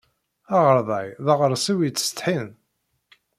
Aɣerday 0.57 1.07
d 1.25 1.27
aɣersiw 1.33 1.79
yettsetḥin. 1.83 2.47